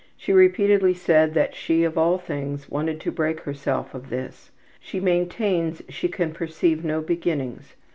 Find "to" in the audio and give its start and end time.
3.01-3.11